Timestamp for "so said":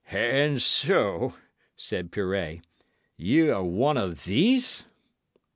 0.63-2.11